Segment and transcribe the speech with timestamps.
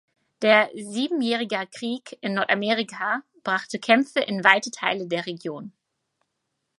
[0.41, 5.73] Der Siebenjähriger Krieg in Nordamerika brachte Kämpfe in weite Teile der Region.